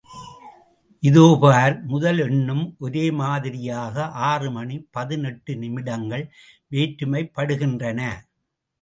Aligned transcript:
இதோ 1.03 1.37
பார், 1.41 1.75
முதல் 1.83 2.19
எண்ணும் 2.19 2.75
ஒரே 2.79 3.05
மாதிரியாக 3.11 4.07
ஆறு 4.31 4.51
மணி 4.51 4.87
பதினெட்டு 4.91 5.55
நிமிடங்கள் 5.55 6.25
வேற்றுமைப் 6.67 7.33
படுகின்றன. 7.37 7.99